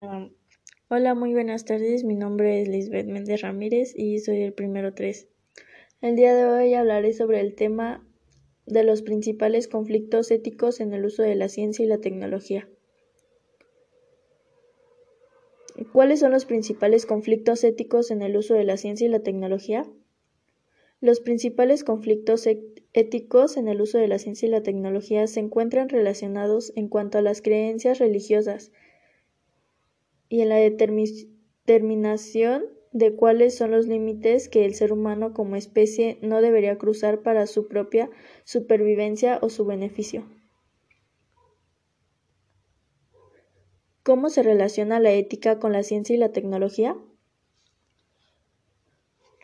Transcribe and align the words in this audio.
Hola, 0.00 1.16
muy 1.16 1.32
buenas 1.32 1.64
tardes. 1.64 2.04
Mi 2.04 2.14
nombre 2.14 2.62
es 2.62 2.68
Lisbeth 2.68 3.08
Méndez 3.08 3.40
Ramírez 3.42 3.94
y 3.96 4.20
soy 4.20 4.42
el 4.42 4.52
primero 4.52 4.94
3. 4.94 5.26
El 6.02 6.14
día 6.14 6.36
de 6.36 6.44
hoy 6.44 6.74
hablaré 6.74 7.12
sobre 7.12 7.40
el 7.40 7.56
tema 7.56 8.06
de 8.64 8.84
los 8.84 9.02
principales 9.02 9.66
conflictos 9.66 10.30
éticos 10.30 10.78
en 10.78 10.94
el 10.94 11.04
uso 11.04 11.24
de 11.24 11.34
la 11.34 11.48
ciencia 11.48 11.84
y 11.84 11.88
la 11.88 11.98
tecnología. 11.98 12.68
¿Cuáles 15.92 16.20
son 16.20 16.30
los 16.30 16.44
principales 16.44 17.04
conflictos 17.04 17.64
éticos 17.64 18.12
en 18.12 18.22
el 18.22 18.36
uso 18.36 18.54
de 18.54 18.62
la 18.62 18.76
ciencia 18.76 19.04
y 19.04 19.10
la 19.10 19.24
tecnología? 19.24 19.84
Los 21.00 21.18
principales 21.18 21.82
conflictos 21.82 22.46
éticos 22.92 23.56
en 23.56 23.66
el 23.66 23.80
uso 23.80 23.98
de 23.98 24.06
la 24.06 24.20
ciencia 24.20 24.46
y 24.46 24.50
la 24.50 24.62
tecnología 24.62 25.26
se 25.26 25.40
encuentran 25.40 25.88
relacionados 25.88 26.72
en 26.76 26.86
cuanto 26.86 27.18
a 27.18 27.22
las 27.22 27.42
creencias 27.42 27.98
religiosas, 27.98 28.70
y 30.28 30.42
en 30.42 30.50
la 30.50 30.56
determinación 30.56 32.66
de 32.92 33.14
cuáles 33.14 33.56
son 33.56 33.70
los 33.70 33.86
límites 33.86 34.48
que 34.48 34.64
el 34.64 34.74
ser 34.74 34.92
humano 34.92 35.32
como 35.32 35.56
especie 35.56 36.18
no 36.22 36.40
debería 36.40 36.78
cruzar 36.78 37.22
para 37.22 37.46
su 37.46 37.68
propia 37.68 38.10
supervivencia 38.44 39.38
o 39.42 39.50
su 39.50 39.64
beneficio. 39.64 40.26
¿Cómo 44.02 44.30
se 44.30 44.42
relaciona 44.42 45.00
la 45.00 45.12
ética 45.12 45.58
con 45.58 45.72
la 45.72 45.82
ciencia 45.82 46.14
y 46.14 46.18
la 46.18 46.32
tecnología? 46.32 46.96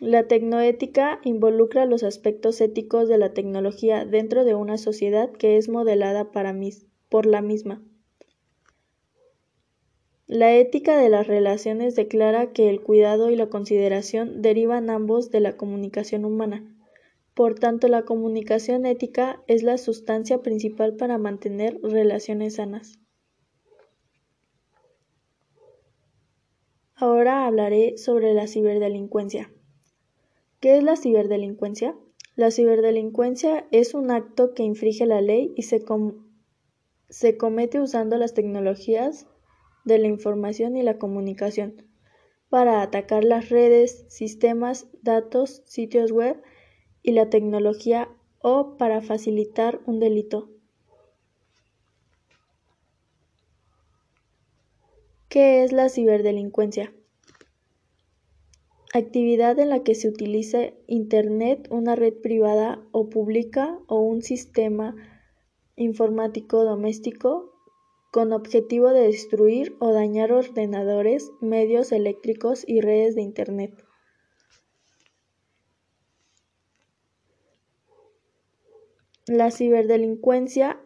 La 0.00 0.26
tecnoética 0.26 1.20
involucra 1.22 1.84
los 1.84 2.02
aspectos 2.02 2.60
éticos 2.60 3.08
de 3.08 3.18
la 3.18 3.32
tecnología 3.32 4.04
dentro 4.04 4.44
de 4.44 4.54
una 4.54 4.78
sociedad 4.78 5.30
que 5.32 5.56
es 5.56 5.68
modelada 5.68 6.30
por 6.30 7.26
la 7.26 7.42
misma. 7.42 7.82
La 10.26 10.54
ética 10.54 10.96
de 10.96 11.10
las 11.10 11.26
relaciones 11.26 11.94
declara 11.96 12.52
que 12.52 12.70
el 12.70 12.80
cuidado 12.80 13.30
y 13.30 13.36
la 13.36 13.50
consideración 13.50 14.40
derivan 14.40 14.88
ambos 14.88 15.30
de 15.30 15.40
la 15.40 15.58
comunicación 15.58 16.24
humana. 16.24 16.64
Por 17.34 17.58
tanto, 17.58 17.88
la 17.88 18.04
comunicación 18.04 18.86
ética 18.86 19.42
es 19.48 19.62
la 19.62 19.76
sustancia 19.76 20.40
principal 20.40 20.96
para 20.96 21.18
mantener 21.18 21.78
relaciones 21.82 22.54
sanas. 22.54 22.98
Ahora 26.94 27.46
hablaré 27.46 27.98
sobre 27.98 28.32
la 28.32 28.46
ciberdelincuencia. 28.46 29.52
¿Qué 30.60 30.78
es 30.78 30.82
la 30.82 30.96
ciberdelincuencia? 30.96 31.98
La 32.34 32.50
ciberdelincuencia 32.50 33.66
es 33.72 33.92
un 33.92 34.10
acto 34.10 34.54
que 34.54 34.62
infringe 34.62 35.04
la 35.04 35.20
ley 35.20 35.52
y 35.54 35.64
se, 35.64 35.84
se 37.10 37.36
comete 37.36 37.80
usando 37.82 38.16
las 38.16 38.32
tecnologías 38.32 39.26
de 39.84 39.98
la 39.98 40.08
información 40.08 40.76
y 40.76 40.82
la 40.82 40.98
comunicación 40.98 41.84
para 42.48 42.82
atacar 42.82 43.24
las 43.24 43.48
redes, 43.48 44.04
sistemas, 44.08 44.86
datos, 45.02 45.62
sitios 45.66 46.12
web 46.12 46.40
y 47.02 47.12
la 47.12 47.28
tecnología 47.28 48.08
o 48.40 48.76
para 48.76 49.00
facilitar 49.00 49.80
un 49.86 49.98
delito. 49.98 50.50
¿Qué 55.28 55.64
es 55.64 55.72
la 55.72 55.88
ciberdelincuencia? 55.88 56.94
Actividad 58.92 59.58
en 59.58 59.70
la 59.70 59.82
que 59.82 59.96
se 59.96 60.08
utiliza 60.08 60.70
Internet, 60.86 61.66
una 61.72 61.96
red 61.96 62.14
privada 62.14 62.80
o 62.92 63.10
pública 63.10 63.80
o 63.88 63.98
un 63.98 64.22
sistema 64.22 64.94
informático 65.74 66.62
doméstico 66.62 67.53
con 68.14 68.32
objetivo 68.32 68.90
de 68.90 69.08
destruir 69.08 69.74
o 69.80 69.92
dañar 69.92 70.30
ordenadores, 70.30 71.32
medios 71.40 71.90
eléctricos 71.90 72.62
y 72.64 72.80
redes 72.80 73.16
de 73.16 73.22
Internet. 73.22 73.84
La 79.26 79.50
ciberdelincuencia, 79.50 80.78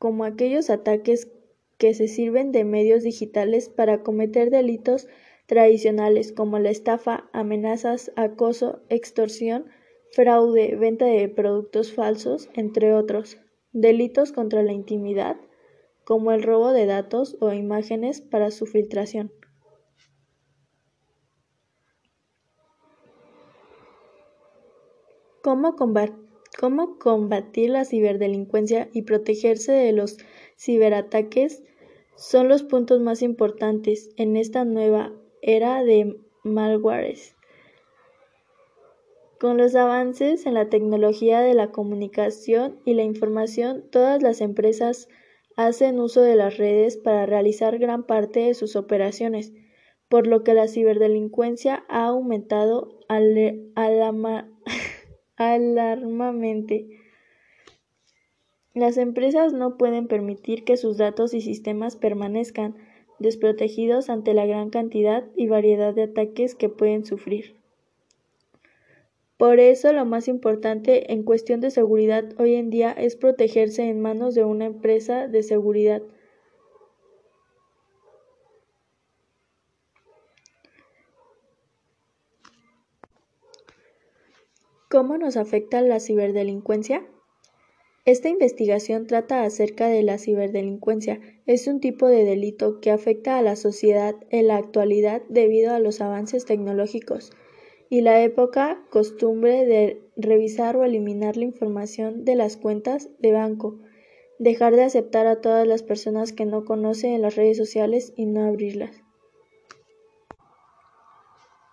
como 0.00 0.24
aquellos 0.24 0.68
ataques 0.68 1.30
que 1.78 1.94
se 1.94 2.08
sirven 2.08 2.50
de 2.50 2.64
medios 2.64 3.04
digitales 3.04 3.68
para 3.68 4.02
cometer 4.02 4.50
delitos 4.50 5.06
tradicionales 5.46 6.32
como 6.32 6.58
la 6.58 6.70
estafa, 6.70 7.30
amenazas, 7.32 8.10
acoso, 8.16 8.82
extorsión, 8.88 9.66
fraude, 10.10 10.74
venta 10.74 11.04
de 11.04 11.28
productos 11.28 11.92
falsos, 11.92 12.50
entre 12.54 12.94
otros, 12.94 13.38
delitos 13.70 14.32
contra 14.32 14.64
la 14.64 14.72
intimidad, 14.72 15.36
como 16.04 16.32
el 16.32 16.42
robo 16.42 16.72
de 16.72 16.86
datos 16.86 17.36
o 17.40 17.52
imágenes 17.52 18.20
para 18.20 18.50
su 18.50 18.66
filtración. 18.66 19.32
¿Cómo, 25.44 25.76
combatir 26.98 27.68
la 27.68 27.84
ciberdelincuencia 27.84 28.88
y 28.94 29.02
protegerse 29.02 29.72
de 29.72 29.92
los 29.92 30.16
ciberataques 30.58 31.62
son 32.16 32.48
los 32.48 32.62
puntos 32.62 33.00
más 33.00 33.20
importantes 33.20 34.10
en 34.16 34.36
esta 34.36 34.64
nueva 34.64 35.12
era 35.42 35.84
de 35.84 36.18
malwares. 36.44 37.36
Con 39.38 39.58
los 39.58 39.74
avances 39.74 40.46
en 40.46 40.54
la 40.54 40.70
tecnología 40.70 41.40
de 41.40 41.52
la 41.52 41.72
comunicación 41.72 42.80
y 42.86 42.94
la 42.94 43.02
información, 43.02 43.84
todas 43.90 44.22
las 44.22 44.40
empresas 44.40 45.08
hacen 45.56 46.00
uso 46.00 46.22
de 46.22 46.36
las 46.36 46.56
redes 46.56 46.96
para 46.96 47.26
realizar 47.26 47.78
gran 47.78 48.04
parte 48.04 48.40
de 48.40 48.54
sus 48.54 48.76
operaciones, 48.76 49.52
por 50.08 50.26
lo 50.26 50.44
que 50.44 50.54
la 50.54 50.68
ciberdelincuencia 50.68 51.84
ha 51.88 52.06
aumentado 52.06 53.00
alarmamente. 55.36 56.88
Las 58.74 58.96
empresas 58.96 59.52
no 59.52 59.76
pueden 59.76 60.08
permitir 60.08 60.64
que 60.64 60.76
sus 60.76 60.96
datos 60.96 61.34
y 61.34 61.40
sistemas 61.40 61.96
permanezcan 61.96 62.76
desprotegidos 63.20 64.10
ante 64.10 64.34
la 64.34 64.46
gran 64.46 64.70
cantidad 64.70 65.24
y 65.36 65.46
variedad 65.46 65.94
de 65.94 66.04
ataques 66.04 66.56
que 66.56 66.68
pueden 66.68 67.04
sufrir. 67.04 67.63
Por 69.44 69.60
eso 69.60 69.92
lo 69.92 70.06
más 70.06 70.26
importante 70.26 71.12
en 71.12 71.22
cuestión 71.22 71.60
de 71.60 71.70
seguridad 71.70 72.24
hoy 72.38 72.54
en 72.54 72.70
día 72.70 72.92
es 72.92 73.14
protegerse 73.14 73.82
en 73.82 74.00
manos 74.00 74.34
de 74.34 74.42
una 74.42 74.64
empresa 74.64 75.28
de 75.28 75.42
seguridad. 75.42 76.00
¿Cómo 84.88 85.18
nos 85.18 85.36
afecta 85.36 85.82
la 85.82 86.00
ciberdelincuencia? 86.00 87.06
Esta 88.06 88.30
investigación 88.30 89.06
trata 89.06 89.42
acerca 89.42 89.88
de 89.88 90.02
la 90.04 90.16
ciberdelincuencia. 90.16 91.20
Es 91.44 91.66
un 91.66 91.80
tipo 91.80 92.08
de 92.08 92.24
delito 92.24 92.80
que 92.80 92.90
afecta 92.90 93.36
a 93.36 93.42
la 93.42 93.56
sociedad 93.56 94.14
en 94.30 94.46
la 94.46 94.56
actualidad 94.56 95.20
debido 95.28 95.74
a 95.74 95.80
los 95.80 96.00
avances 96.00 96.46
tecnológicos 96.46 97.30
y 97.90 98.00
la 98.00 98.22
época 98.22 98.82
costumbre 98.90 99.66
de 99.66 100.00
revisar 100.16 100.76
o 100.76 100.84
eliminar 100.84 101.36
la 101.36 101.44
información 101.44 102.24
de 102.24 102.36
las 102.36 102.56
cuentas 102.56 103.10
de 103.18 103.32
banco, 103.32 103.78
dejar 104.38 104.74
de 104.74 104.82
aceptar 104.82 105.26
a 105.26 105.40
todas 105.40 105.66
las 105.66 105.82
personas 105.82 106.32
que 106.32 106.44
no 106.44 106.64
conocen 106.64 107.12
en 107.12 107.22
las 107.22 107.36
redes 107.36 107.56
sociales 107.56 108.12
y 108.16 108.26
no 108.26 108.44
abrirlas. 108.44 109.02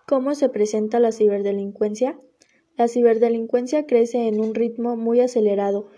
¿Cómo 0.06 0.34
se 0.34 0.48
presenta 0.48 1.00
la 1.00 1.12
ciberdelincuencia? 1.12 2.18
La 2.76 2.88
ciberdelincuencia 2.88 3.86
crece 3.86 4.28
en 4.28 4.40
un 4.40 4.54
ritmo 4.54 4.96
muy 4.96 5.20
acelerado, 5.20 5.88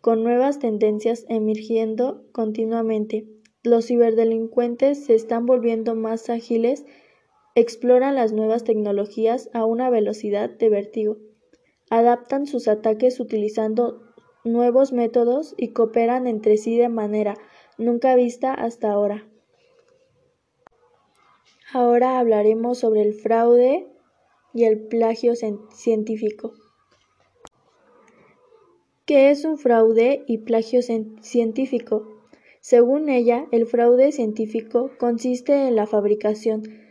con 0.00 0.22
nuevas 0.22 0.58
tendencias 0.58 1.24
emergiendo 1.28 2.24
continuamente. 2.32 3.26
Los 3.62 3.86
ciberdelincuentes 3.86 5.06
se 5.06 5.14
están 5.14 5.46
volviendo 5.46 5.94
más 5.94 6.28
ágiles 6.28 6.84
exploran 7.54 8.14
las 8.14 8.32
nuevas 8.32 8.64
tecnologías 8.64 9.48
a 9.52 9.64
una 9.64 9.90
velocidad 9.90 10.50
de 10.50 10.68
vértigo, 10.68 11.18
adaptan 11.90 12.46
sus 12.46 12.68
ataques 12.68 13.20
utilizando 13.20 14.02
nuevos 14.44 14.92
métodos 14.92 15.54
y 15.56 15.72
cooperan 15.72 16.26
entre 16.26 16.56
sí 16.56 16.76
de 16.76 16.88
manera 16.88 17.36
nunca 17.78 18.14
vista 18.14 18.52
hasta 18.52 18.90
ahora. 18.90 19.26
Ahora 21.72 22.18
hablaremos 22.18 22.78
sobre 22.78 23.02
el 23.02 23.14
fraude 23.14 23.88
y 24.52 24.64
el 24.64 24.86
plagio 24.86 25.34
científico. 25.34 26.52
¿Qué 29.06 29.30
es 29.30 29.44
un 29.44 29.58
fraude 29.58 30.24
y 30.26 30.38
plagio 30.38 30.80
científico? 30.82 32.08
Según 32.60 33.08
ella, 33.10 33.46
el 33.50 33.66
fraude 33.66 34.12
científico 34.12 34.90
consiste 34.98 35.68
en 35.68 35.76
la 35.76 35.86
fabricación 35.86 36.83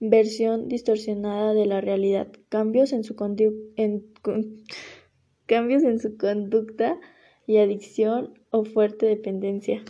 versión 0.00 0.68
distorsionada 0.68 1.54
de 1.54 1.66
la 1.66 1.80
realidad, 1.80 2.28
cambios 2.48 2.92
en 2.92 3.04
su, 3.04 3.16
cambios 5.46 5.82
en 5.82 5.98
su 5.98 6.16
conducta 6.16 6.98
y 7.46 7.58
adicción 7.58 8.38
o 8.50 8.64
fuerte 8.64 9.06
dependencia. 9.06 9.82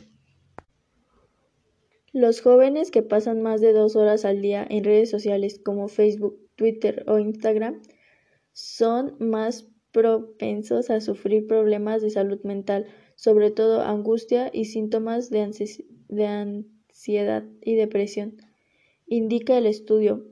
Los 2.12 2.40
jóvenes 2.40 2.90
que 2.90 3.02
pasan 3.02 3.42
más 3.42 3.60
de 3.60 3.72
dos 3.72 3.94
horas 3.94 4.24
al 4.24 4.40
día 4.40 4.66
en 4.68 4.84
redes 4.84 5.10
sociales 5.10 5.60
como 5.62 5.88
Facebook, 5.88 6.38
Twitter 6.54 7.04
o 7.08 7.18
Instagram 7.18 7.82
son 8.52 9.16
más 9.18 9.68
propensos 9.92 10.90
a 10.90 11.00
sufrir 11.00 11.46
problemas 11.46 12.00
de 12.00 12.10
salud 12.10 12.40
mental, 12.42 12.86
sobre 13.16 13.50
todo 13.50 13.82
angustia 13.82 14.50
y 14.52 14.64
síntomas 14.64 15.30
de, 15.30 15.40
ansiedad 16.22 17.44
y 17.60 17.74
depresión, 17.74 18.36
indica 19.06 19.56
el 19.56 19.66
estudio. 19.66 20.24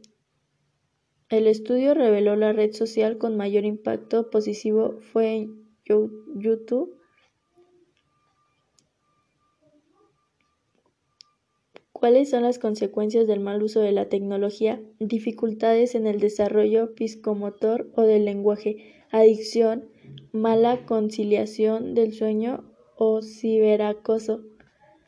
El 1.28 1.46
estudio 1.46 1.94
reveló 1.94 2.36
la 2.36 2.52
red 2.52 2.72
social 2.72 3.18
con 3.18 3.36
mayor 3.36 3.64
impacto 3.64 4.30
positivo 4.30 4.98
fue 5.00 5.34
en 5.36 5.64
YouTube 5.84 6.98
¿Cuáles 12.04 12.28
son 12.28 12.42
las 12.42 12.58
consecuencias 12.58 13.26
del 13.26 13.40
mal 13.40 13.62
uso 13.62 13.80
de 13.80 13.90
la 13.90 14.10
tecnología? 14.10 14.78
Dificultades 14.98 15.94
en 15.94 16.06
el 16.06 16.20
desarrollo 16.20 16.92
psicomotor 16.94 17.90
o 17.94 18.02
del 18.02 18.26
lenguaje, 18.26 18.92
adicción, 19.10 19.88
mala 20.30 20.84
conciliación 20.84 21.94
del 21.94 22.12
sueño 22.12 22.70
o 22.98 23.22
ciberacoso. 23.22 24.42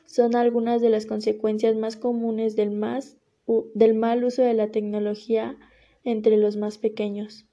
Son 0.06 0.36
algunas 0.36 0.80
de 0.80 0.88
las 0.88 1.04
consecuencias 1.04 1.76
más 1.76 1.98
comunes 1.98 2.56
del, 2.56 2.70
del 3.74 3.94
mal 3.94 4.24
uso 4.24 4.42
de 4.42 4.54
la 4.54 4.68
tecnología 4.70 5.56
entre 6.04 6.36
los 6.36 6.56
más 6.56 6.78
pequeños. 6.78 7.46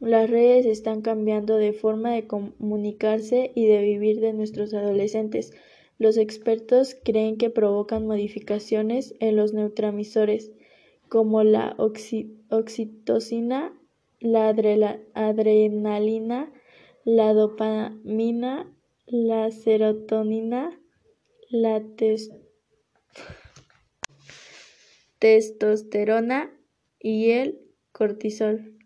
Las 0.00 0.30
redes 0.30 0.64
están 0.64 1.02
cambiando 1.02 1.56
de 1.56 1.72
forma 1.72 2.12
de 2.12 2.26
comunicarse 2.28 3.50
y 3.54 3.66
de 3.66 3.82
vivir 3.82 4.20
de 4.20 4.32
nuestros 4.32 4.72
adolescentes. 4.72 5.52
Los 5.98 6.16
expertos 6.16 6.96
creen 7.02 7.36
que 7.36 7.50
provocan 7.50 8.06
modificaciones 8.06 9.16
en 9.18 9.34
los 9.36 9.52
neurotransmisores 9.52 10.52
como 11.08 11.42
la 11.42 11.74
oxitocina, 12.50 13.76
la 14.20 14.48
adrenalina, 15.14 16.52
la 17.04 17.32
dopamina, 17.32 18.72
la 19.06 19.50
serotonina, 19.50 20.80
la 21.50 21.82
testosterona 25.18 26.50
y 27.00 27.30
el 27.30 27.60
cortisol. 27.92 28.77